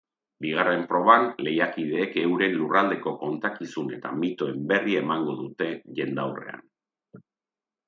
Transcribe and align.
Bigarren 0.43 0.79
proban, 0.93 1.27
lehiakideek 1.47 2.17
euren 2.21 2.55
lurraldeko 2.61 3.13
kontakizun 3.25 3.93
eta 3.99 4.13
mitoen 4.23 4.67
berri 4.73 4.99
emango 5.05 5.39
dute 5.45 5.71
jendaurrean. 6.01 6.67